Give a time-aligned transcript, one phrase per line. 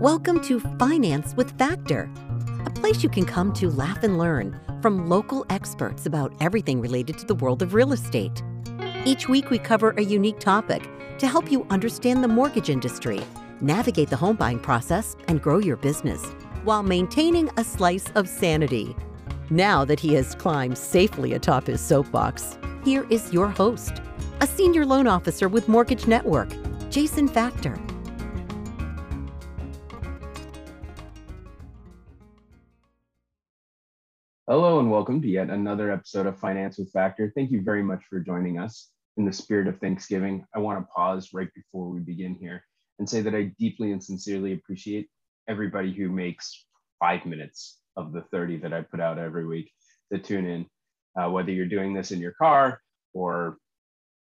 [0.00, 2.08] Welcome to Finance with Factor,
[2.64, 7.18] a place you can come to laugh and learn from local experts about everything related
[7.18, 8.40] to the world of real estate.
[9.04, 10.88] Each week, we cover a unique topic
[11.18, 13.20] to help you understand the mortgage industry,
[13.60, 16.24] navigate the home buying process, and grow your business
[16.62, 18.94] while maintaining a slice of sanity.
[19.50, 24.00] Now that he has climbed safely atop his soapbox, here is your host,
[24.40, 26.50] a senior loan officer with Mortgage Network,
[26.88, 27.76] Jason Factor.
[34.50, 37.30] Hello and welcome to yet another episode of Finance with Factor.
[37.34, 38.88] Thank you very much for joining us.
[39.18, 42.64] In the spirit of Thanksgiving, I want to pause right before we begin here
[42.98, 45.06] and say that I deeply and sincerely appreciate
[45.50, 46.64] everybody who makes
[46.98, 49.70] five minutes of the 30 that I put out every week
[50.14, 50.66] to tune in.
[51.14, 52.80] Uh, whether you're doing this in your car
[53.12, 53.58] or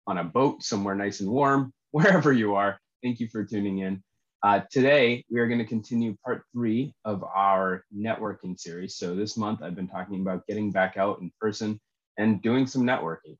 [0.07, 4.03] on a boat somewhere nice and warm, wherever you are, thank you for tuning in.
[4.43, 8.95] Uh, today, we are going to continue part three of our networking series.
[8.95, 11.79] So this month, I've been talking about getting back out in person
[12.17, 13.37] and doing some networking.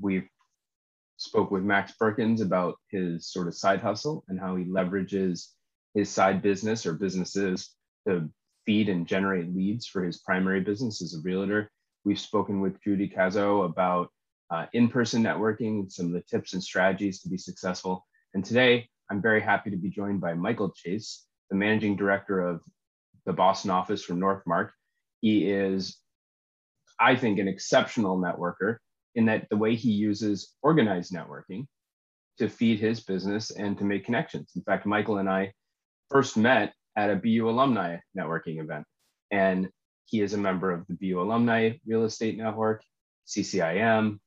[0.00, 0.28] We've
[1.16, 5.46] spoke with Max Perkins about his sort of side hustle and how he leverages
[5.94, 7.70] his side business or businesses
[8.08, 8.28] to
[8.66, 11.70] feed and generate leads for his primary business as a realtor.
[12.04, 14.08] We've spoken with Judy Cazo about
[14.50, 18.04] uh, in-person networking, some of the tips and strategies to be successful.
[18.34, 22.60] And today, I'm very happy to be joined by Michael Chase, the managing director of
[23.24, 24.70] the Boston office from NorthMarq.
[25.20, 25.98] He is,
[26.98, 28.76] I think, an exceptional networker
[29.14, 31.66] in that the way he uses organized networking
[32.38, 34.52] to feed his business and to make connections.
[34.56, 35.52] In fact, Michael and I
[36.10, 38.84] first met at a BU alumni networking event,
[39.30, 39.68] and
[40.06, 42.82] he is a member of the BU Alumni Real Estate Network,
[43.26, 44.18] CCIM,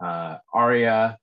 [0.00, 1.16] uh, AREAA,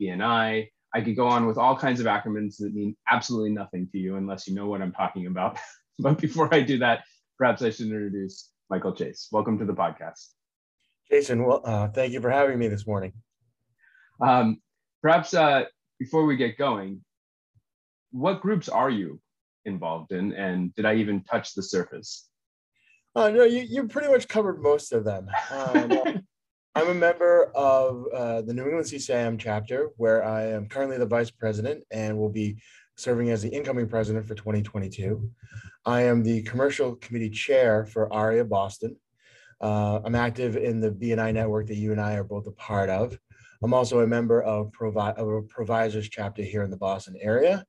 [0.00, 3.98] BNI, I could go on with all kinds of acronyms that mean absolutely nothing to
[3.98, 5.58] you unless you know what I'm talking about.
[5.98, 7.04] but before I do that,
[7.38, 9.28] perhaps I should introduce Michael Chase.
[9.30, 10.28] Welcome to the podcast.
[11.10, 13.12] Jason, well, uh, thank you for having me this morning.
[14.20, 14.60] Um,
[15.02, 15.64] perhaps uh,
[15.98, 17.02] before we get going,
[18.10, 19.20] what groups are you
[19.64, 22.28] involved in, and did I even touch the surface?
[23.14, 25.28] Uh, no, you, you pretty much covered most of them.
[25.50, 26.26] Um,
[26.76, 31.06] I'm a member of uh, the New England CCIM chapter, where I am currently the
[31.06, 32.58] vice president and will be
[32.96, 35.26] serving as the incoming president for 2022.
[35.86, 38.94] I am the commercial committee chair for AREAA Boston.
[39.58, 42.90] Uh, I'm active in the BNI network that you and I are both a part
[42.90, 43.18] of.
[43.62, 47.64] I'm also a member of, Provi- of a ProVisors chapter here in the Boston area.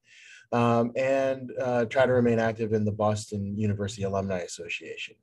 [0.51, 5.16] Um, and uh, try to remain active in the Boston University Alumni Association,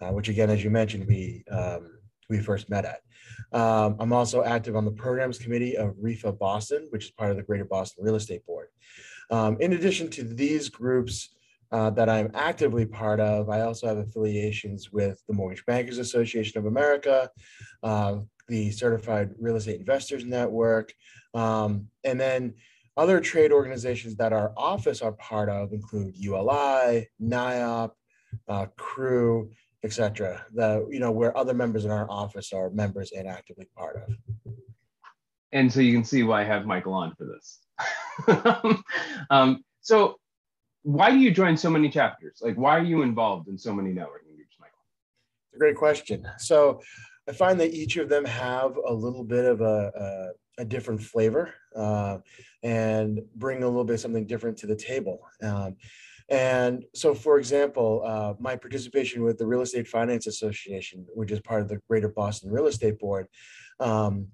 [0.00, 1.90] uh, which again, as you mentioned, we um,
[2.28, 3.00] we first met at.
[3.52, 7.36] Um, I'm also active on the programs committee of REFA Boston, which is part of
[7.36, 8.68] the Greater Boston Real Estate Board.
[9.30, 11.34] Um, in addition to these groups
[11.70, 16.58] uh, that I'm actively part of, I also have affiliations with the Mortgage Bankers Association
[16.58, 17.30] of America,
[17.82, 18.18] uh,
[18.48, 20.92] the Certified Real Estate Investors Network,
[21.34, 22.54] um, and then
[22.96, 27.90] other trade organizations that our office are part of include ULI, NAIOP,
[28.48, 29.50] uh, CREW,
[29.84, 30.44] etc.
[30.54, 34.54] The you know where other members in our office are members and actively part of.
[35.52, 37.60] And so you can see why I have Michael on for this.
[39.30, 40.16] um, so
[40.82, 42.40] why do you join so many chapters?
[42.42, 44.78] Like why are you involved in so many networking groups, Michael?
[45.48, 46.26] It's a great question.
[46.38, 46.80] So
[47.28, 51.02] I find that each of them have a little bit of a, a, a different
[51.02, 52.18] flavor uh,
[52.62, 55.20] and bring a little bit of something different to the table.
[55.42, 55.76] Um,
[56.32, 61.40] and so, for example, uh, my participation with the Real Estate Finance Association, which is
[61.40, 63.26] part of the Greater Boston Real Estate Board,
[63.80, 64.28] um,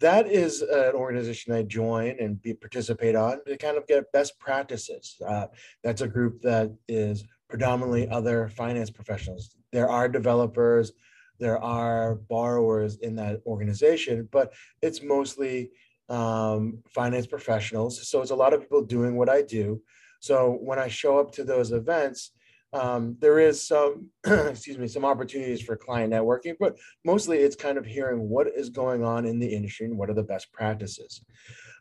[0.00, 4.36] that is an organization I join and be, participate on to kind of get best
[4.40, 5.14] practices.
[5.24, 5.46] Uh,
[5.84, 9.54] that's a group that is predominantly other finance professionals.
[9.70, 10.90] There are developers,
[11.38, 15.70] there are borrowers in that organization, but it's mostly
[16.08, 18.08] um, finance professionals.
[18.08, 19.80] So it's a lot of people doing what I do
[20.22, 22.30] so when I show up to those events,
[22.72, 27.76] um, there is some, excuse me, some opportunities for client networking, but mostly it's kind
[27.76, 31.24] of hearing what is going on in the industry and what are the best practices.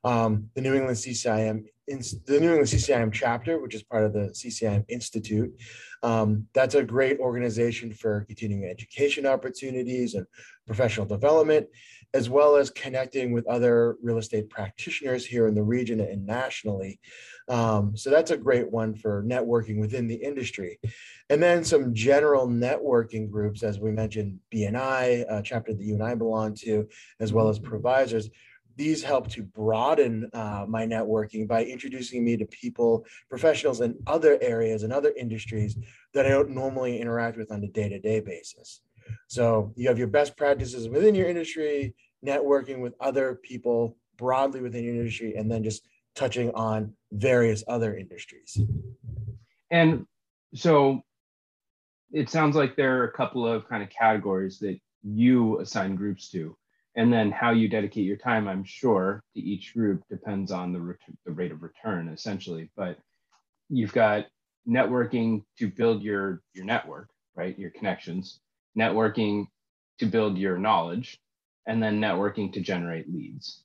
[0.04, 4.30] Um, the New England CCIM, the New England CCIM chapter, which is part of the
[4.30, 5.52] CCIM Institute,
[6.04, 10.26] um, that's a great organization for continuing education opportunities and
[10.66, 11.68] professional development,
[12.14, 17.00] as well as connecting with other real estate practitioners here in the region and nationally
[17.52, 20.80] um, so that's a great one for networking within the industry.
[21.30, 26.04] And then some general networking groups, as we mentioned, BNI, a chapter that you and
[26.04, 26.88] I belong to,
[27.20, 28.30] as well as ProVisors,
[28.82, 34.40] these help to broaden uh, my networking by introducing me to people, professionals in other
[34.42, 35.78] areas and other industries
[36.16, 38.82] that I don't normally interact with on a day to day basis.
[39.28, 41.94] So you have your best practices within your industry,
[42.26, 45.84] networking with other people broadly within your industry, and then just
[46.16, 48.60] touching on various other industries.
[49.70, 50.08] And
[50.56, 51.02] so
[52.12, 56.32] it sounds like there are a couple of kind of categories that you assign groups
[56.32, 56.58] to.
[56.96, 60.80] And then how you dedicate your time, I'm sure, to each group depends on the,
[60.80, 62.70] ret- the rate of return, essentially.
[62.76, 62.98] But
[63.70, 64.26] you've got
[64.68, 67.58] networking to build your, your network, right?
[67.58, 68.42] Your connections,
[68.78, 69.46] networking
[70.00, 71.20] to build your knowledge,
[71.66, 73.64] and then networking to generate leads.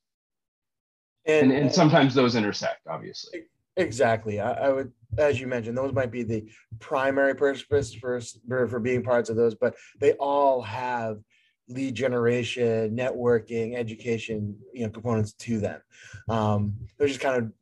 [1.26, 3.44] And, and, and sometimes those intersect, obviously.
[3.76, 4.40] Exactly.
[4.40, 8.80] I, I, would, as you mentioned, those might be the primary purpose for, for, for
[8.80, 11.18] being parts of those, but they all have
[11.68, 15.80] lead generation, networking, education, you know, components to them.
[16.28, 17.52] Um, they're just kind of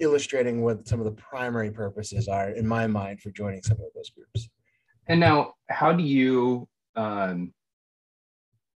[0.00, 3.86] illustrating what some of the primary purposes are in my mind for joining some of
[3.94, 4.48] those groups.
[5.06, 7.52] And now, how do you um,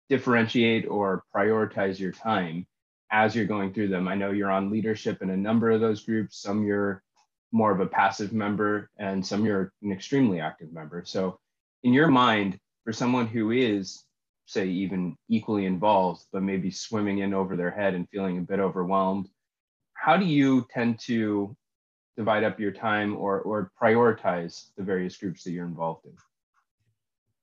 [0.08, 2.67] differentiate or prioritize your time
[3.11, 4.08] as you're going through them.
[4.08, 6.40] I know you're on leadership in a number of those groups.
[6.43, 7.02] Some you're
[7.52, 11.02] more of a passive member, and some you're an extremely active member.
[11.06, 11.38] So,
[11.82, 14.05] in your mind, for someone who is,
[14.49, 18.61] say, even equally involved, but maybe swimming in over their head and feeling a bit
[18.61, 19.29] overwhelmed,
[19.93, 21.55] how do you tend to
[22.17, 26.17] divide up your time or, or prioritize the various groups that you're involved in?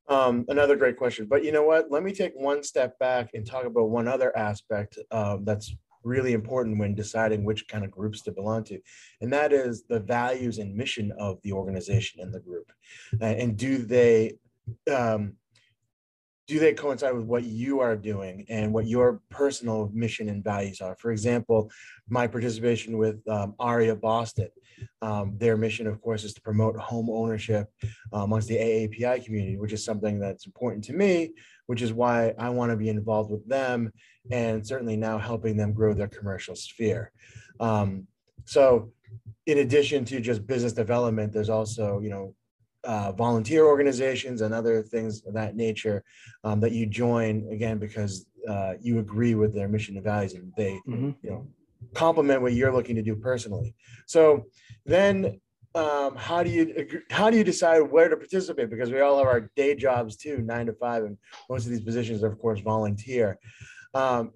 [0.07, 1.27] Um, another great question.
[1.27, 1.91] But you know what?
[1.91, 6.33] Let me take one step back and talk about one other aspect um, that's really
[6.33, 8.79] important when deciding which kind of groups to belong to.
[9.21, 12.71] And that is the values and mission of the organization and the group.
[13.21, 14.37] And do they
[14.91, 15.33] um,
[16.47, 20.79] do they coincide with what you are doing and what your personal mission and values
[20.79, 20.95] are?
[20.95, 21.71] For example,
[22.07, 24.49] my participation with um, AREAA Boston,
[25.01, 29.57] um, their mission, of course, is to promote home ownership uh, amongst the AAPI community,
[29.57, 31.33] which is something that's important to me,
[31.65, 33.91] which is why I want to be involved with them
[34.31, 37.11] and certainly now helping them grow their commercial sphere.
[37.59, 38.07] Um,
[38.45, 38.91] so
[39.47, 42.35] in addition to just business development, there's also, you know,
[42.85, 46.03] uh, volunteer organizations and other things of that nature
[46.43, 50.51] um, that you join again because uh, you agree with their mission and values and
[50.55, 51.11] they mm-hmm.
[51.21, 51.47] you know
[51.93, 53.75] complement what you're looking to do personally.
[54.05, 54.45] So
[54.85, 55.39] then
[55.73, 58.69] um, how do you how do you decide where to participate?
[58.69, 61.17] Because we all have our day jobs too nine to five and
[61.49, 63.37] most of these positions are of course volunteer.
[63.93, 64.31] Um,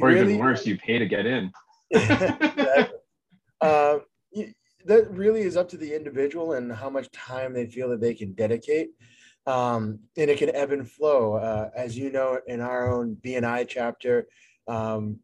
[0.00, 1.52] or really, even worse you pay to get in.
[3.58, 3.98] Uh,
[4.86, 8.14] that really is up to the individual and how much time they feel that they
[8.14, 8.90] can dedicate.
[9.46, 11.34] Um, and it can ebb and flow.
[11.34, 14.26] Uh, as you know, in our own BNI chapter,
[14.66, 15.20] um,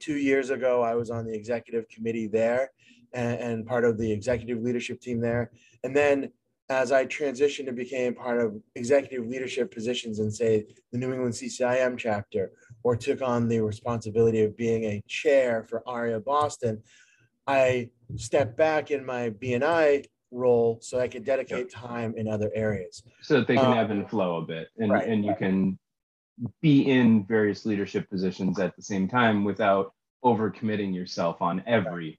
[0.00, 2.70] two years ago, I was on the executive committee there
[3.12, 5.52] and, and, part of the executive leadership team there.
[5.84, 6.30] And then
[6.68, 11.34] as I transitioned and became part of executive leadership positions in, say, the New England
[11.34, 12.52] CCIM chapter,
[12.82, 16.82] or took on the responsibility of being a chair for AREAA Boston,
[17.46, 23.02] I stepped back in my BNI role so I could dedicate time in other areas.
[23.22, 25.38] So that they can um, ebb and flow a bit and, right, and you right.
[25.38, 25.78] can
[26.60, 29.92] be in various leadership positions at the same time without
[30.24, 32.18] overcommitting yourself on every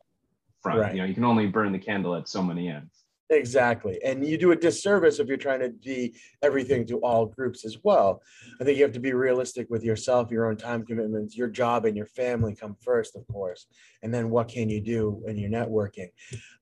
[0.62, 0.80] front.
[0.80, 0.96] Right.
[0.96, 3.04] You know, you can only burn the candle at so many ends.
[3.32, 4.00] Exactly.
[4.04, 7.78] And you do a disservice if you're trying to be everything to all groups as
[7.84, 8.24] well.
[8.60, 11.86] I think you have to be realistic with yourself, your own time commitments, your job
[11.86, 13.68] and your family come first, of course.
[14.02, 16.10] And then what can you do in your networking?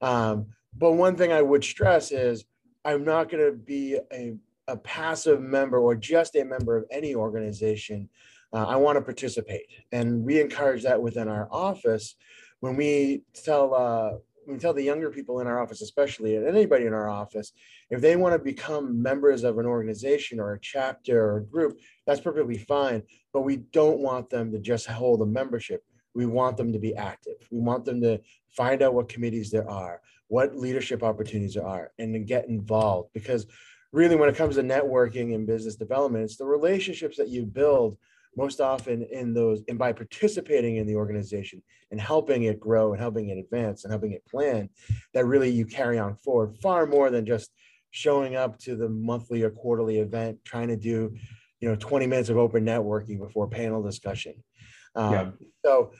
[0.01, 0.47] Um,
[0.77, 2.43] but one thing I would stress is
[2.83, 4.35] I'm not going to be a,
[4.67, 8.09] a passive member or just a member of any organization.
[8.51, 9.67] Uh, I want to participate.
[9.93, 12.15] And we encourage that within our office
[12.59, 16.85] when we tell uh, we tell the younger people in our office, especially, and anybody
[16.85, 17.51] in our office,
[17.89, 21.79] if they want to become members of an organization or a chapter or a group,
[22.05, 23.03] that's perfectly fine.
[23.33, 25.83] But we don't want them to just hold a membership.
[26.15, 27.35] We want them to be active.
[27.51, 31.91] We want them to find out what committees there are, what leadership opportunities there are,
[31.99, 33.09] and to get involved.
[33.13, 33.45] Because
[33.91, 37.97] really, when it comes to networking and business development, it's the relationships that you build
[38.37, 43.01] most often in those and by participating in the organization and helping it grow and
[43.01, 44.69] helping it advance and helping it plan
[45.13, 47.51] that really you carry on forward far more than just
[47.91, 51.13] showing up to the monthly or quarterly event trying to do
[51.59, 54.33] you know 20 minutes of open networking before panel discussion
[54.95, 55.29] um, yeah.
[55.65, 55.91] so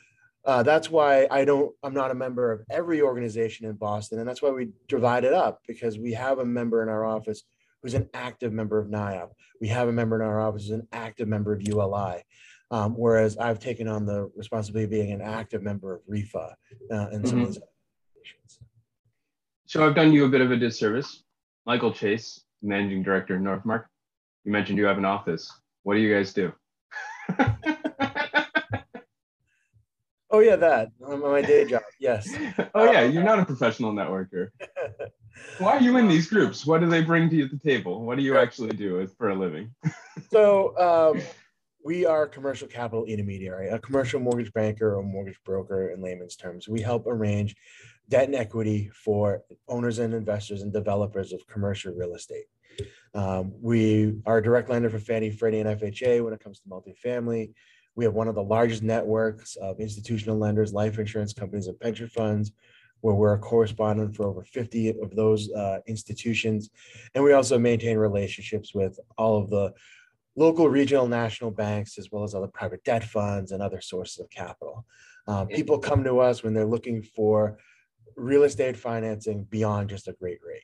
[0.45, 4.19] uh, that's why I don't, I'm not a member of every organization in Boston.
[4.19, 7.43] And that's why we divide it up because we have a member in our office
[7.81, 9.29] who's an active member of NAIOP.
[9.61, 12.23] We have a member in our office who's an active member of ULI.
[12.69, 16.53] Um, whereas I've taken on the responsibility of being an active member of REFA
[16.91, 17.47] uh, and some mm-hmm.
[17.47, 18.59] of these organizations.
[19.67, 21.23] So I've done you a bit of a disservice.
[21.65, 23.85] Michael Chase, managing director of NorthMarq.
[24.43, 25.51] You mentioned you have an office.
[25.83, 26.53] What do you guys do?
[30.31, 31.81] oh yeah, that my day job.
[31.99, 32.33] Yes.
[32.75, 34.49] oh yeah, you're not a professional networker.
[35.57, 36.65] Why are you in these groups?
[36.65, 38.03] What do they bring to you at the table?
[38.03, 39.73] What do you actually do for a living?
[40.31, 41.21] so um,
[41.83, 46.35] we are a commercial capital intermediary, a commercial mortgage banker or mortgage broker in layman's
[46.35, 46.67] terms.
[46.67, 47.55] We help arrange
[48.09, 52.45] debt and equity for owners and investors and developers of commercial real estate.
[53.13, 56.69] Um, we are a direct lender for Fannie, Freddie, and FHA when it comes to
[56.69, 57.53] multifamily.
[57.95, 62.07] We have one of the largest networks of institutional lenders, life insurance companies, and pension
[62.07, 62.51] funds
[63.01, 66.69] where we're a correspondent for over 50 of those uh, institutions.
[67.13, 69.73] And we also maintain relationships with all of the
[70.35, 74.29] local, regional, national banks, as well as other private debt funds and other sources of
[74.29, 74.85] capital.
[75.27, 77.57] Um, people come to us when they're looking for
[78.15, 80.61] real estate financing beyond just a great rate.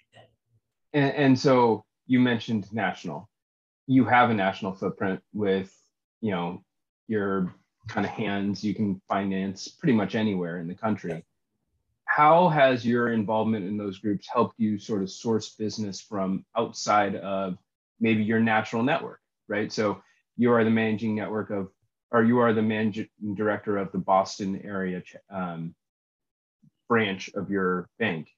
[0.94, 3.30] And, and so you mentioned national.
[3.88, 5.74] You have a national footprint with,
[6.22, 6.64] you know,
[7.08, 7.54] your
[7.88, 8.64] kind of hands.
[8.64, 11.26] You can finance pretty much anywhere in the country
[12.16, 17.16] how has your involvement in those groups helped you sort of source business from outside
[17.16, 17.58] of
[18.00, 19.72] maybe your natural network right?
[19.72, 20.02] So
[20.38, 21.70] you are the managing network of
[22.12, 25.02] or you are the managing director of the boston area
[25.32, 25.74] um,
[26.88, 28.30] branch of your bank.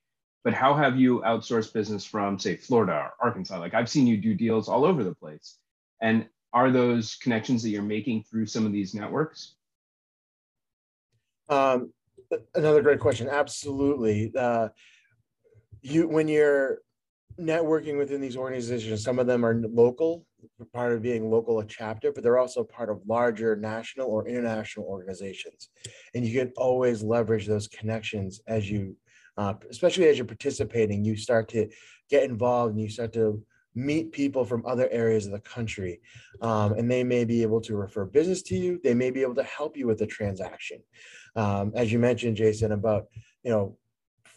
[0.43, 3.59] But how have you outsourced business from say florida or arkansas?
[3.59, 5.57] Like i've seen you do deals all over the place.
[6.01, 9.55] And are those connections that you're making through some of these networks?
[11.49, 11.93] Um,
[12.55, 13.27] another great question.
[13.29, 14.31] Absolutely.
[14.37, 14.69] Uh,
[15.81, 16.79] you when you're
[17.39, 20.25] networking within these organizations, some of them are local,
[20.73, 24.85] part of being local a chapter, but they're also part of larger national or international
[24.85, 25.69] organizations.
[26.13, 28.95] And you can always leverage those connections as you,
[29.37, 31.69] uh, especially as you're participating, you start to
[32.09, 33.43] get involved and you start to
[33.75, 35.99] meet people from other areas of the country
[36.41, 38.79] um, and they may be able to refer business to you.
[38.83, 40.81] They may be able to help you with the transaction.
[41.35, 43.07] Um, as you mentioned jason about
[43.43, 43.77] you know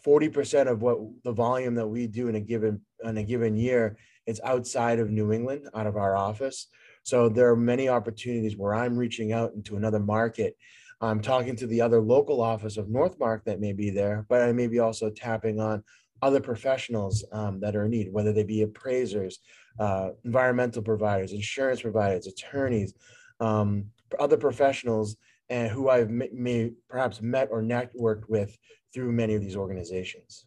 [0.05, 3.97] 40% of what the volume that we do in a given in a given year
[4.25, 6.67] it's outside of new england out of our office.
[7.03, 10.57] So there are many opportunities where i'm reaching out into another market.
[11.01, 14.51] I'm talking to the other local office of NorthMarq that may be there but i
[14.51, 15.83] may be also tapping on
[16.21, 19.39] other professionals um, that are in need, whether they be appraisers,
[19.79, 22.93] uh, environmental providers, insurance providers, attorneys,
[23.39, 23.85] um,
[24.19, 25.17] other professionals,
[25.49, 28.55] and who I've may, perhaps met or networked with
[28.93, 30.45] through many of these organizations.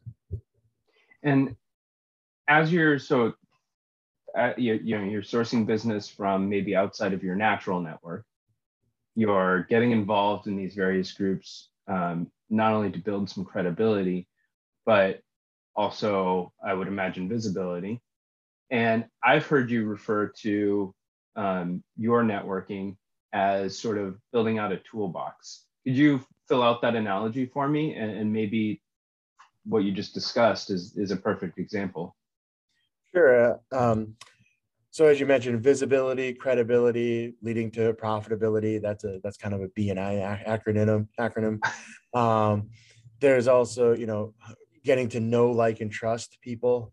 [1.22, 1.56] And
[2.48, 3.32] as you're so,
[4.36, 8.24] uh, you, you know, you're sourcing business from maybe outside of your natural network.
[9.14, 14.26] You're getting involved in these various groups, um, not only to build some credibility,
[14.86, 15.20] but
[15.76, 18.00] also I would imagine visibility.
[18.70, 20.94] And I've heard you refer to
[21.36, 22.96] um, your networking
[23.32, 25.64] as sort of building out a toolbox.
[25.84, 27.94] Could you fill out that analogy for me?
[27.94, 28.82] And, and maybe
[29.64, 32.16] what you just discussed is, is a perfect example.
[33.14, 33.60] Sure.
[33.72, 34.14] Um,
[34.90, 38.80] so as you mentioned, visibility, credibility, leading to profitability.
[38.80, 41.08] That's a that's kind of a BNI acronym.
[41.18, 41.58] Acronym.
[42.14, 42.68] Um,
[43.20, 44.34] there's also you know
[44.84, 46.92] getting to know, like, and trust people.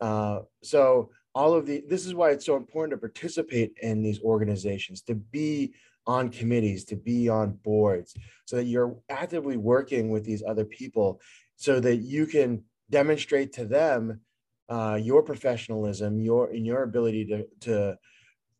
[0.00, 4.20] Uh, so all of the this is why it's so important to participate in these
[4.22, 5.72] organizations, to be
[6.06, 8.16] on committees, to be on boards,
[8.46, 11.20] so that you're actively working with these other people,
[11.56, 14.20] so that you can demonstrate to them
[14.68, 17.96] uh, your professionalism, your in your ability to to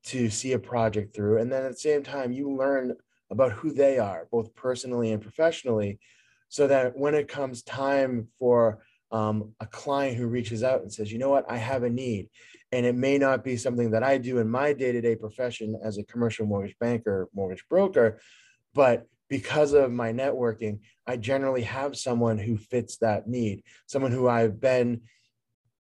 [0.03, 2.95] to see a project through, and then at the same time you learn
[3.31, 5.99] about who they are, both personally and professionally,
[6.50, 8.80] so that when it comes time for
[9.12, 12.28] um, a client who reaches out and says, you know what, I have a need.
[12.73, 15.80] And it may not be something that I do in my day to day profession
[15.83, 18.21] as a commercial mortgage banker, mortgage broker,
[18.75, 24.28] but because of my networking, I generally have someone who fits that need, someone who
[24.28, 25.02] I've been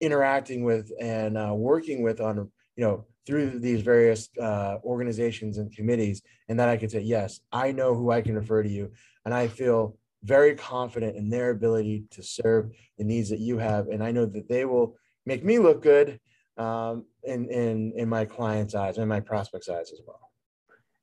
[0.00, 5.74] interacting with and uh, working with on, you know, through these various uh, organizations and
[5.74, 8.92] committees, and that I can say, yes, I know who I can refer to you,
[9.24, 13.88] and I feel very confident in their ability to serve the needs that you have.
[13.88, 14.96] And I know that they will
[15.26, 16.20] make me look good
[16.56, 20.20] um, in, in, in my client's eyes and my prospect's eyes as well.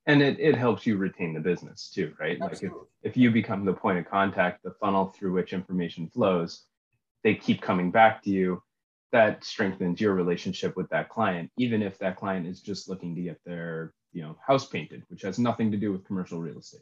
[0.06, 2.38] And it, it helps you retain the business too, right?
[2.42, 2.80] Absolutely.
[2.80, 6.64] Like if, if you become the point of contact, the funnel through which information flows,
[7.24, 8.62] they keep coming back to you.
[9.12, 13.22] That strengthens your relationship with that client, even if that client is just looking to
[13.22, 16.82] get their you know house painted which has nothing to do with commercial real estate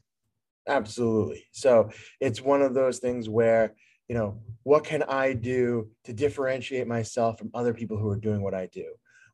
[0.68, 1.46] absolutely.
[1.52, 3.74] So it's one of those things where
[4.08, 8.42] you know what can i do to differentiate myself from other people who are doing
[8.42, 8.86] what i do?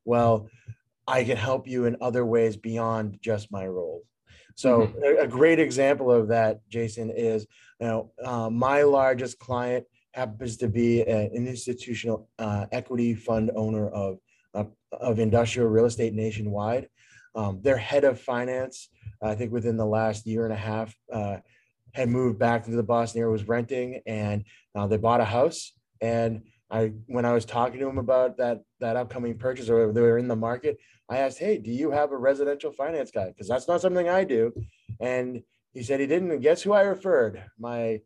[0.06, 0.50] Well
[1.08, 4.04] i can help you in other ways beyond just my role.
[4.56, 5.24] So mm-hmm.
[5.24, 7.46] a, great example of that jason is
[7.80, 13.90] you know uh, my largest client happens to be an institutional uh, equity fund owner
[13.90, 14.18] of,
[14.54, 16.88] of, of industrial real estate nationwide
[17.36, 18.90] um, their head of finance
[19.22, 21.38] I think within the last year and a half, uh,
[21.94, 24.46] had moved back to the Boston area, was renting, and
[24.76, 25.74] uh, they bought a house.
[26.00, 30.02] And I, when I was talking to him about that that upcoming purchase, or they
[30.02, 30.78] were in the market,
[31.10, 33.28] I asked, "Hey, do you have a residential finance guy?
[33.28, 34.54] Because that's not something I do."
[35.00, 36.32] And he said he didn't.
[36.32, 37.44] And guess who I referred?
[37.60, 38.00] My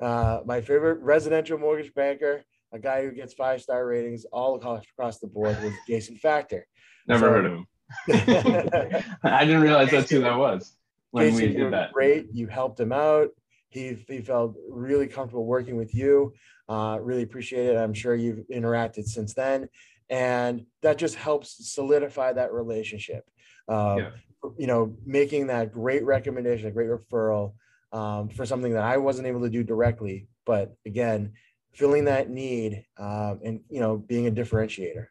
[0.00, 2.42] uh, my favorite residential mortgage banker,
[2.72, 6.66] a guy who gets five star ratings all across the board, was Jason Factor.
[7.06, 7.66] Never so, heard of him.
[8.08, 10.72] I didn't realize that's who that was
[11.10, 11.92] when Jason, we did that.
[11.92, 13.30] Great, you helped him out.
[13.70, 16.32] He, he felt really comfortable working with you.
[16.68, 17.76] Uh, really appreciate it.
[17.76, 19.68] I'm sure you've interacted since then,
[20.10, 23.24] and that just helps solidify that relationship.
[23.68, 24.10] Uh, yeah.
[24.56, 27.54] You know, making that great recommendation, a great referral
[27.92, 31.32] um, for something that I wasn't able to do directly, but again,
[31.72, 35.06] filling that need um, and you know being a differentiator.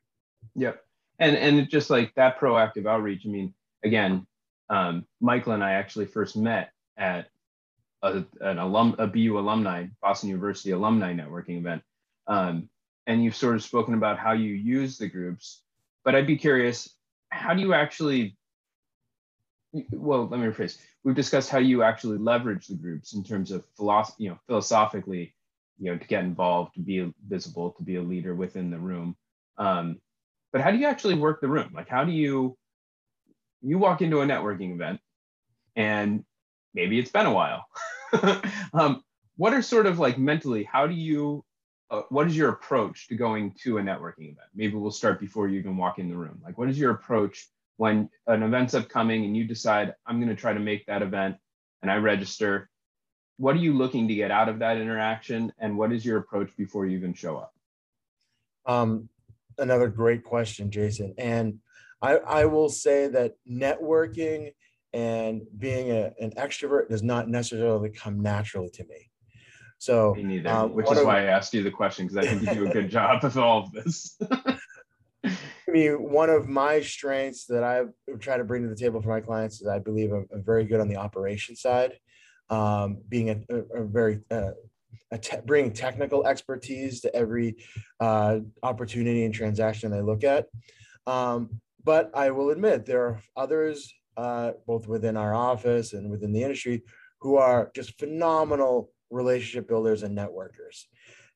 [0.55, 0.81] Yep
[1.19, 4.25] and and just like that proactive outreach i mean again
[4.69, 7.27] um, michael and i actually first met at
[8.03, 11.81] a, an alum a bu alumni boston university alumni networking event.
[12.27, 12.69] Um,
[13.07, 15.61] and you've sort of spoken about how you use the groups
[16.03, 16.89] but i'd be curious
[17.29, 18.37] how do you actually
[19.91, 20.77] well let me rephrase.
[21.03, 25.33] We've discussed how you actually leverage the groups in terms of philosophy you know philosophically
[25.79, 29.15] you know to get involved to be visible to be a leader within the room.
[29.57, 29.99] Um,
[30.51, 31.71] but how do you actually work the room?
[31.73, 32.57] Like, how do you,
[33.61, 34.99] you walk into a networking event
[35.75, 36.23] and
[36.73, 37.65] maybe it's been a while.
[38.73, 39.03] um,
[39.35, 41.43] what are sort of like mentally, how do you,
[41.89, 44.49] uh, what is your approach to going to a networking event?
[44.55, 46.41] Maybe we'll start before you even walk in the room.
[46.43, 50.39] Like, what is your approach when an event's upcoming and you decide, I'm going to
[50.39, 51.37] try to make that event
[51.81, 52.69] and I register?
[53.37, 55.53] What are you looking to get out of that interaction?
[55.59, 57.53] And what is your approach before you even show up?
[58.65, 59.09] Um,
[59.57, 61.13] another great question, Jason.
[61.17, 61.59] And
[62.01, 64.51] I, I will say that networking
[64.93, 69.09] and being a, an extrovert does not necessarily come naturally to me.
[69.79, 72.27] So, me neither, um, which is of, why I asked you the question because I
[72.27, 74.17] think you do a good job of all of this.
[75.23, 77.83] I mean, one of my strengths that I
[78.19, 80.63] try to bring to the table for my clients is I believe I'm, I'm very
[80.63, 81.93] good on the operation side,
[82.49, 84.51] um, being a, a, a very uh,
[85.15, 87.55] te- bring technical expertise to every
[87.99, 90.47] uh, opportunity and transaction they look at.
[91.05, 96.33] Um, but I will admit there are others, uh, both within our office and within
[96.33, 96.83] the industry,
[97.21, 100.85] who are just phenomenal relationship builders and networkers.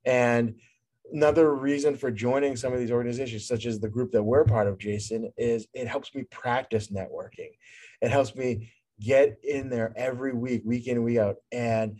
[0.05, 0.55] And
[1.13, 4.67] another reason for joining some of these organizations, such as the group that we're part
[4.67, 7.51] of, Jason, is it helps me practice networking.
[8.01, 11.97] It helps me get in there every week, week in week out, and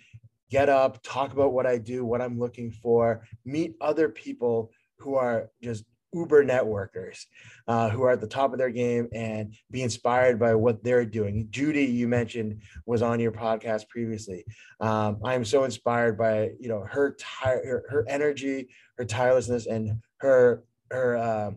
[0.51, 5.15] get up, talk about what I do, what I'm looking for, meet other people who
[5.15, 7.25] are just uber networkers
[7.69, 11.05] uh, who are at the top of their game and be inspired by what they're
[11.05, 11.47] doing.
[11.51, 14.43] Judy you mentioned was on your podcast previously.
[14.81, 20.01] Um, i'm so inspired by you know her, tire, her, her energy her tirelessness and
[20.17, 21.51] her her uh,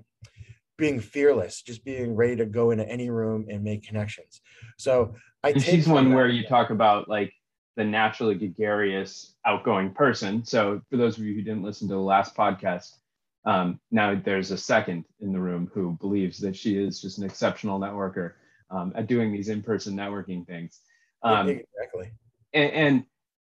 [0.78, 4.40] being fearless just being ready to go into any room and make connections.
[4.78, 7.32] So i and she's one where you talk about like
[7.76, 10.44] the naturally gregarious, outgoing person.
[10.44, 12.96] So, for those of you who didn't listen to the last podcast,
[13.44, 17.24] um, now there's a second in the room who believes that she is just an
[17.24, 18.32] exceptional networker
[18.70, 20.80] um, at doing these in-person networking things.
[21.22, 22.10] Um, exactly.
[22.52, 23.04] And, and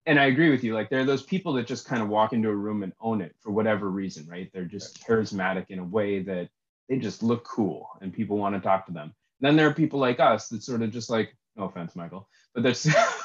[0.07, 0.73] and I agree with you.
[0.73, 3.21] Like there are those people that just kind of walk into a room and own
[3.21, 4.49] it for whatever reason, right?
[4.53, 6.49] They're just charismatic in a way that
[6.87, 9.13] they just look cool and people want to talk to them.
[9.41, 12.63] then there are people like us that sort of just like, no offense, Michael, but
[12.63, 12.87] there's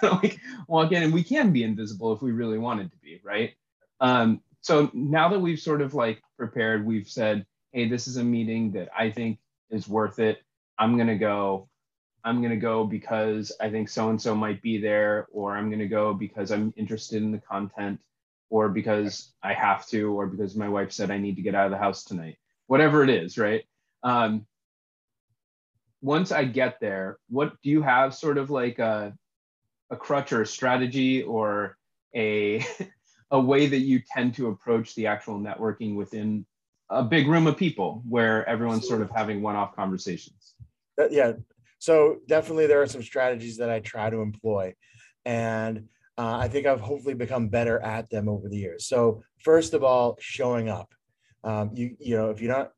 [0.12, 3.20] of like walk in and we can be invisible if we really wanted to be,
[3.24, 3.52] right?
[4.00, 8.24] Um, so now that we've sort of like prepared, we've said, hey, this is a
[8.24, 9.38] meeting that I think
[9.70, 10.38] is worth it.
[10.78, 11.68] I'm gonna go.
[12.24, 15.86] I'm gonna go because I think so and so might be there, or I'm gonna
[15.86, 18.00] go because I'm interested in the content,
[18.50, 21.66] or because I have to, or because my wife said I need to get out
[21.66, 22.36] of the house tonight.
[22.66, 23.64] Whatever it is, right?
[24.02, 24.46] Um,
[26.02, 29.14] once I get there, what do you have sort of like a
[29.90, 31.76] a crutch or a strategy or
[32.14, 32.64] a
[33.30, 36.44] a way that you tend to approach the actual networking within
[36.90, 40.54] a big room of people where everyone's sort of having one-off conversations
[41.00, 41.32] that, yeah.
[41.78, 44.74] So definitely there are some strategies that I try to employ.
[45.24, 48.86] And uh, I think I've hopefully become better at them over the years.
[48.86, 50.92] So first of all, showing up.
[51.42, 52.72] Um, you you know if you're not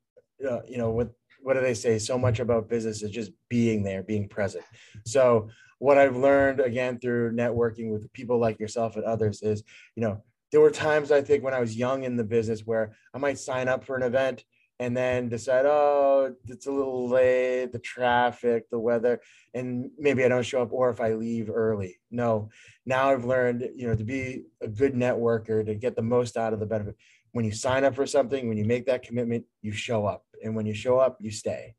[0.48, 1.10] uh, you know what
[1.42, 1.98] what do they say?
[1.98, 4.64] So much about business is just being there, being present.
[5.04, 5.48] So
[5.82, 9.64] what I've learned again through networking with people like yourself and others is
[9.96, 12.94] you know there were times I think when I was young in the business where
[13.12, 14.44] I might sign up for an event
[14.78, 19.20] and then decide, oh, it's a little late, the traffic, the weather,
[19.54, 21.98] and maybe I don't show up, or if I leave early.
[22.10, 22.50] No,
[22.84, 26.52] now I've learned, you know, to be a good networker, to get the most out
[26.52, 26.96] of the benefit.
[27.32, 30.54] When you sign up for something, when you make that commitment, you show up, and
[30.54, 31.74] when you show up, you stay.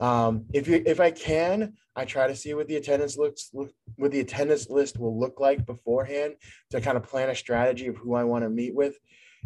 [0.00, 3.70] Um, if you, if I can, I try to see what the attendance looks, look,
[3.96, 6.34] what the attendance list will look like beforehand
[6.70, 8.98] to kind of plan a strategy of who I want to meet with.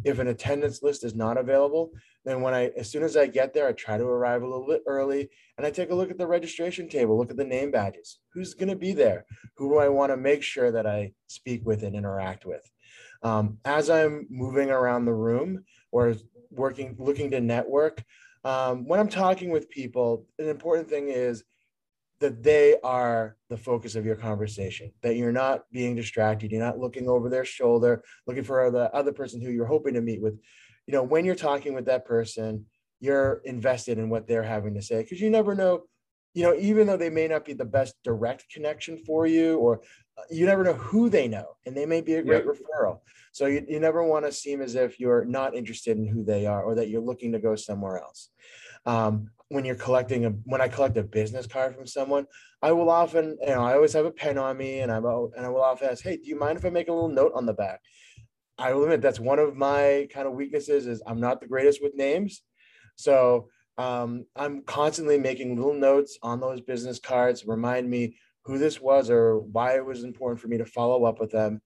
[0.04, 1.90] If an attendance list is not available,
[2.24, 4.66] then when I, as soon as I get there, I try to arrive a little
[4.66, 7.70] bit early and I take a look at the registration table, look at the name
[7.70, 8.18] badges.
[8.32, 9.24] Who's going to be there?
[9.56, 12.68] Who do I want to make sure that I speak with and interact with?
[13.22, 16.14] Um, as I'm moving around the room or
[16.50, 18.04] working, looking to network,
[18.44, 21.44] um, when I'm talking with people, an important thing is
[22.20, 26.78] that they are the focus of your conversation, that you're not being distracted, you're not
[26.78, 30.38] looking over their shoulder, looking for the other person who you're hoping to meet with.
[30.86, 32.66] You know, when you're talking with that person,
[33.00, 35.84] you're invested in what they're having to say because you never know,
[36.34, 39.80] you know, even though they may not be the best direct connection for you, or
[40.30, 42.54] you never know who they know, and they may be a great yep.
[42.54, 43.00] referral.
[43.32, 46.46] So you, you never want to seem as if you're not interested in who they
[46.46, 48.30] are or that you're looking to go somewhere else.
[48.86, 52.26] Um, when you're collecting a when I collect a business card from someone,
[52.62, 55.44] I will often, you know, I always have a pen on me and I'm and
[55.44, 57.46] I will often ask, hey, do you mind if I make a little note on
[57.46, 57.80] the back?
[58.56, 61.82] I will admit that's one of my kind of weaknesses is I'm not the greatest
[61.82, 62.42] with names.
[62.96, 63.48] So
[63.78, 69.10] um, I'm constantly making little notes on those business cards, remind me who this was
[69.10, 71.60] or why it was important for me to follow up with them.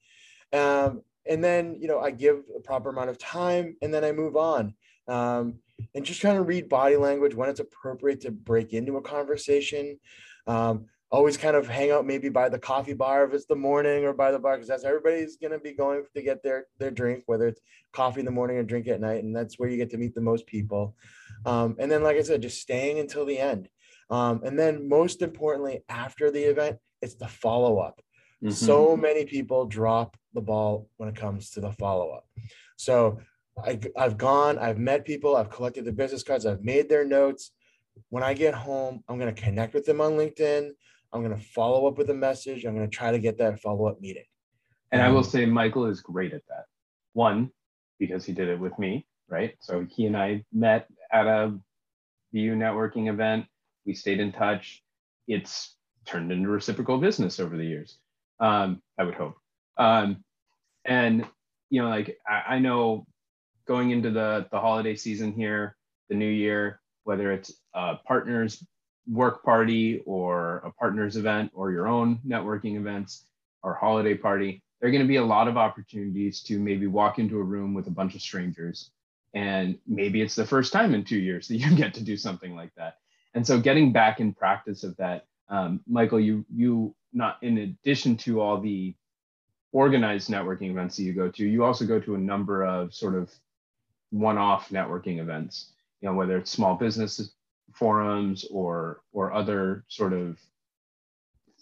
[0.53, 4.13] Um, and then, you know, I give a proper amount of time and then I
[4.13, 4.75] move on.
[5.09, 5.61] Um,
[5.95, 9.99] and just trying to read body language when it's appropriate to break into a conversation.
[10.47, 14.05] Um, always kind of hang out maybe by the coffee bar if it's the morning
[14.05, 16.91] or by the bar because that's everybody's going to be going to get their their
[16.91, 17.61] drink whether it's
[17.93, 20.15] coffee in the morning or drink at night and that's where you get to meet
[20.15, 20.95] the most people
[21.47, 23.69] um, and then like i said just staying until the end
[24.11, 28.01] um, and then most importantly after the event it's the follow-up
[28.43, 28.51] mm-hmm.
[28.51, 32.25] so many people drop the ball when it comes to the follow-up
[32.77, 33.19] so
[33.65, 37.53] I, I've gone, I've met people, I've collected the business cards, I've made their notes.
[38.11, 40.71] When I get home, I'm going to connect with them on LinkedIn.
[41.13, 42.65] I'm going to follow up with a message.
[42.65, 44.25] I'm going to try to get that follow up meeting.
[44.93, 46.65] And I will say, Michael is great at that.
[47.13, 47.51] One,
[47.99, 49.55] because he did it with me, right?
[49.61, 51.59] So he and I met at a
[52.33, 53.47] BU networking event.
[53.89, 54.85] We stayed in touch.
[55.29, 55.75] It's
[56.05, 57.97] turned into reciprocal business over the years.
[58.39, 59.37] Um, I would hope.
[59.79, 60.23] Um,
[60.85, 61.25] and
[61.71, 63.07] you know, like I, I know
[63.67, 65.75] going into the, the holiday season here,
[66.11, 68.63] the new year, whether it's a partners
[69.11, 73.25] work party or a partners event or your own networking events
[73.63, 77.19] or holiday party, there are going to be a lot of opportunities to maybe walk
[77.19, 78.91] into a room with a bunch of strangers.
[79.33, 82.55] And maybe it's the first time in two years that you get to do something
[82.55, 82.99] like that.
[83.35, 88.17] And so getting back in practice of that, um, Michael, you you not in addition
[88.19, 88.95] to all the
[89.73, 93.15] organized networking events that you go to, you also go to a number of sort
[93.15, 93.31] of
[94.11, 97.33] one-off networking events, you know, whether it's small business
[97.75, 100.39] forums or or other sort of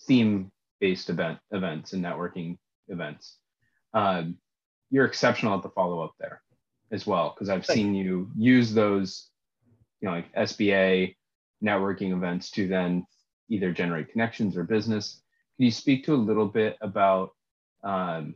[0.06, 3.38] theme-based event events and networking events.
[3.92, 4.38] Um,
[4.90, 6.42] you're exceptional at the follow-up there
[6.92, 9.30] as well, because I've seen you use those,
[10.00, 11.15] you know, like SBA
[11.64, 13.06] networking events to then
[13.48, 15.22] either generate connections or business.
[15.56, 17.30] Can you speak to a little bit about
[17.82, 18.34] um,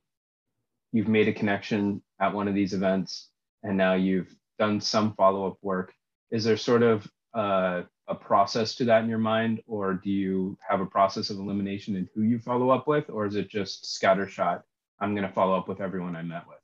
[0.93, 3.29] you've made a connection at one of these events
[3.63, 5.93] and now you've done some follow-up work.
[6.31, 10.59] Is there sort of uh, a process to that in your mind or do you
[10.69, 13.85] have a process of elimination in who you follow up with or is it just
[13.85, 14.63] scattershot
[15.01, 16.59] i'm going to follow up with everyone i met with?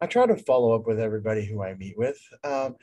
[0.00, 2.18] I try to follow up with everybody who i meet with.
[2.44, 2.76] Um,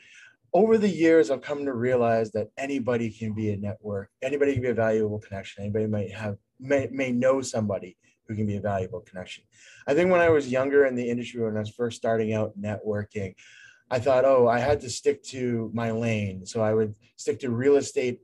[0.54, 4.62] over the years i've come to realize that anybody can be a network anybody can
[4.62, 7.96] be a valuable connection anybody might have may, may know somebody
[8.28, 9.44] who can be a valuable connection.
[9.86, 12.52] I think when I was younger in the industry, when I was first starting out
[12.60, 13.34] networking,
[13.90, 16.44] I thought, oh, I had to stick to my lane.
[16.44, 18.20] So I would stick to real estate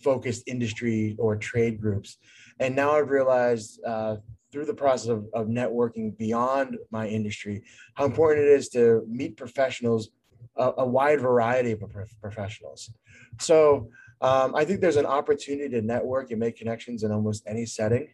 [0.00, 2.18] focused industry or trade groups.
[2.58, 4.16] And now I've realized uh,
[4.52, 7.62] through the process of, of networking beyond my industry,
[7.94, 10.10] how important it is to meet professionals,
[10.56, 11.82] a, a wide variety of
[12.20, 12.90] professionals.
[13.38, 13.90] So
[14.20, 18.06] Um, I think there's an opportunity to network and make connections in almost any setting.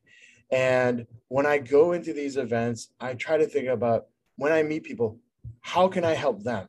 [0.51, 4.01] And when I go into these events, I try to think about
[4.43, 5.09] when I meet people,
[5.73, 6.65] how can I help them?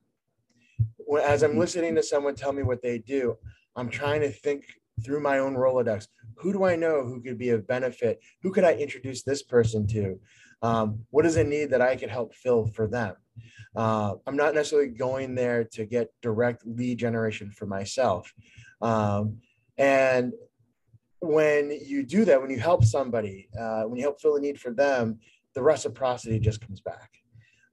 [1.34, 3.22] As I'm listening to someone tell me what they do,
[3.78, 4.62] I'm trying to think
[5.04, 6.08] through my own Rolodex.
[6.38, 8.20] Who do I know who could be of benefit?
[8.42, 10.20] Who could I introduce this person to?
[10.62, 13.16] Um, what is a need that I could help fill for them?
[13.76, 18.32] Uh, I'm not necessarily going there to get direct lead generation for myself.
[18.82, 19.38] Um,
[19.78, 20.34] and
[21.20, 24.60] when you do that, when you help somebody, uh, when you help fill a need
[24.60, 25.20] for them,
[25.56, 27.12] the reciprocity just comes back.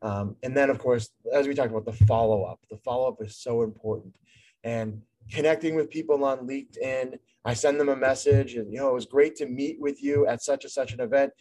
[0.03, 2.61] Um, and then, of course, as we talked about, the follow up.
[2.71, 4.15] The follow up is so important.
[4.63, 8.95] And connecting with people on LinkedIn, I send them a message, and you know, it
[8.95, 11.33] was great to meet with you at such and such an event,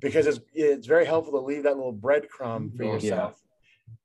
[0.00, 3.34] because it's it's very helpful to leave that little breadcrumb for yourself.
[3.36, 3.46] Yeah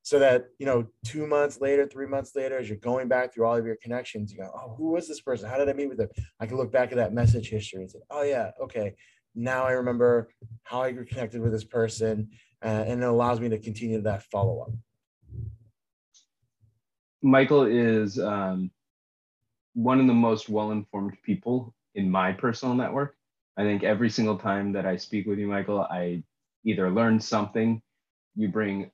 [0.02, 3.46] so that you know two months later three months later as you're going back through
[3.46, 5.50] all of your connections you go oh who was this person?
[5.50, 6.10] How did i meet with them?
[6.40, 8.96] I can look back at that message history and say oh yeah okay.
[9.34, 10.30] Now i remember
[10.64, 12.30] how i connected with this person
[12.64, 14.72] uh, and it allows me to continue that follow-up.
[17.22, 18.72] Michael is um,
[19.76, 23.16] one of the most well-informed people in my personal network
[23.58, 26.24] i think every single time that i speak with you michael i
[26.66, 27.82] either learn something
[28.36, 28.92] you bring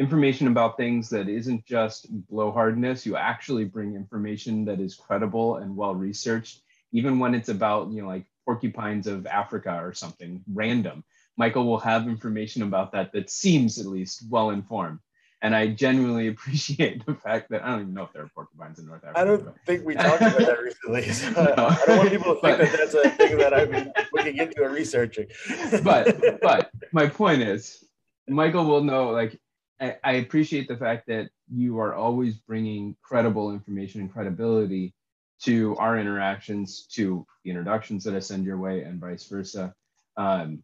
[0.00, 3.04] information about things that isn't just blowhardness.
[3.04, 8.02] You actually bring information that is credible and well researched, even when it's about, you
[8.02, 11.04] know, like porcupines of Africa or something random.
[11.36, 15.00] Michael will have information about that that seems at least well informed.
[15.42, 18.78] And I genuinely appreciate the fact that I don't even know if there are porcupines
[18.78, 19.18] in North Africa.
[19.20, 21.02] I don't think we talked about that recently.
[21.12, 21.66] So no.
[21.66, 24.36] I don't want people to think but, that that's a thing that I've been looking
[24.36, 25.26] into and researching.
[25.82, 27.84] but but my point is,
[28.28, 29.40] Michael will know like
[29.80, 34.94] I, appreciate the fact that you are always bringing credible information and credibility
[35.42, 39.74] to our interactions, to the introductions that I send your way, and vice versa.
[40.18, 40.62] Um,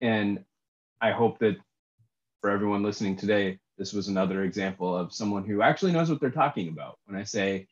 [0.00, 0.44] and
[1.00, 1.56] I hope that
[2.40, 6.30] for everyone listening today, this was another example of someone who actually knows what they're
[6.30, 6.98] talking about.
[7.06, 7.68] When I say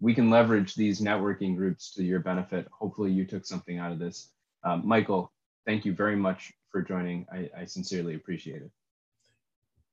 [0.00, 4.00] we can leverage these networking groups to your benefit, hopefully you took something out of
[4.00, 4.32] this.
[4.64, 5.32] Um, Michael,
[5.64, 7.26] thank you very much for joining.
[7.32, 8.70] I, I sincerely appreciate it.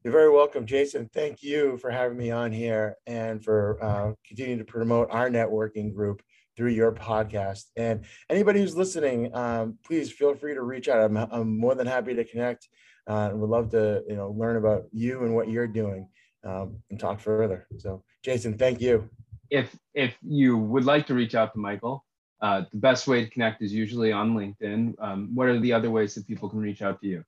[0.04, 1.10] You're very welcome, Jason.
[1.14, 5.94] Thank you for having me on here and for uh, continuing to promote our networking
[5.94, 6.22] group
[6.58, 7.66] through your podcast.
[7.78, 11.00] And anybody who's listening, um, please feel free to reach out.
[11.00, 12.68] I'm, I'm more than happy to connect
[13.08, 16.08] uh, and would love to you know learn about you and what you're doing
[16.44, 17.68] um, and talk further.
[17.78, 19.10] So, Jason, thank you.
[19.50, 22.06] If if you would like to reach out to Michael,
[22.42, 24.96] uh, the best way to connect is usually on LinkedIn.
[25.00, 27.24] Um, what are the other ways that people can reach out to you?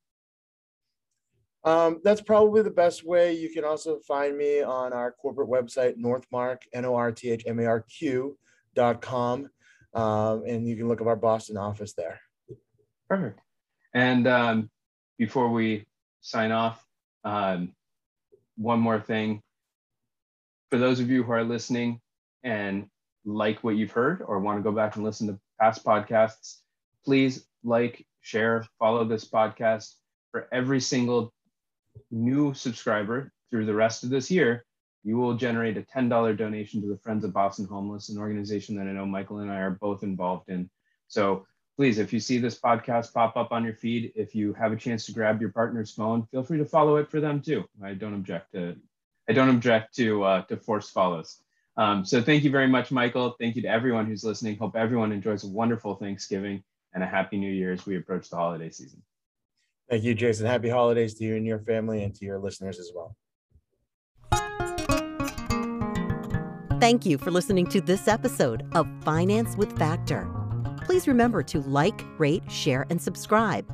[1.64, 3.34] Um, that's probably the best way.
[3.34, 8.38] You can also find me on our corporate website, NorthMarq, N-O-R-T-H-M-A-R-Q
[8.76, 9.50] dot com.
[9.94, 12.20] Um, and you can look up our Boston office there.
[13.10, 13.40] Perfect.
[13.96, 14.70] And um,
[15.18, 15.86] before we
[16.22, 16.84] sign off,
[17.24, 17.74] um,
[18.58, 19.42] one more thing.
[20.70, 22.00] For those of you who are listening
[22.44, 22.88] and
[23.26, 26.58] like what you've heard or want to go back and listen to past podcasts,
[27.04, 29.94] please like, share, follow this podcast
[30.32, 31.32] for every single
[32.12, 34.66] new subscriber through the rest of this year,
[35.04, 38.88] you will generate a $10 donation to the Friends of Boston Homeless, an organization that
[38.88, 40.70] I know Michael and I are both involved in.
[41.08, 44.72] So please, if you see this podcast pop up on your feed, if you have
[44.72, 47.64] a chance to grab your partner's phone, feel free to follow it for them too.
[47.84, 48.76] I don't object to,
[49.30, 51.42] I don't object to uh, to force follows.
[51.78, 53.36] Um, so thank you very much, Michael.
[53.40, 54.58] Thank you to everyone who's listening.
[54.58, 58.38] Hope everyone enjoys a wonderful Thanksgiving and a happy New Year as we approach the
[58.38, 59.02] holiday season.
[59.90, 60.46] Thank you, Jason.
[60.46, 63.16] Happy holidays to you and your family and to your listeners as well.
[66.80, 70.45] Thank you for listening to this episode of Finance with Factor.
[70.86, 73.66] Please remember to like, rate, share, and subscribe.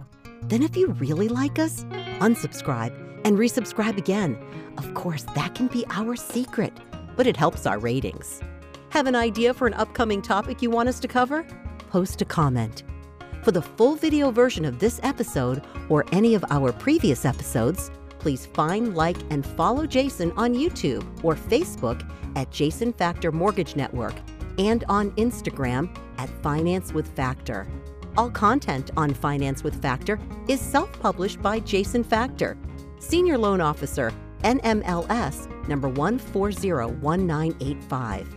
[0.43, 1.83] Then, if you really like us,
[2.19, 2.95] unsubscribe
[3.25, 4.41] and resubscribe again.
[4.77, 6.71] Of course, that can be our secret,
[7.17, 8.39] but it helps our ratings.
[8.91, 11.45] Have an idea for an upcoming topic you want us to cover?
[11.89, 12.83] Post a comment.
[13.43, 18.45] For the full video version of this episode or any of our previous episodes, please
[18.45, 24.15] find, like, and follow Jason on YouTube or Facebook at Jason Factor Mortgage Network
[24.57, 27.67] and on Instagram at Finance with Factor.
[28.17, 32.57] All content on Finance with Factor is self published by Jason Factor,
[32.99, 34.11] Senior Loan Officer,
[34.43, 38.27] NMLS number 1401985.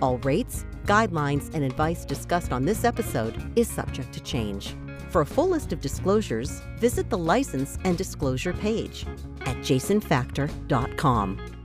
[0.00, 4.76] All rates, guidelines, and advice discussed on this episode is subject to change.
[5.10, 9.06] For a full list of disclosures, visit the license and disclosure page
[9.42, 11.57] at jasonfactor.com.